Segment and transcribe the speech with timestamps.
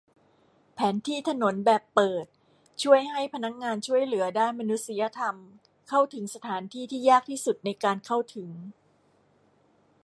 [0.73, 2.25] แผนที่ถนนแบบเปิด
[2.83, 5.35] ช่วยให้พนักงานช่วยเหลือด้านมนุษยธรรม
[5.89, 8.49] เข้าถึงสถานที่ที่ยากที่สุดในการเข้าถึง